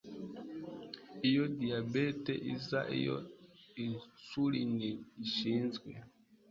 [1.27, 4.79] iyo diyabete iza iyo 'insulin'
[5.25, 5.89] ishinzwe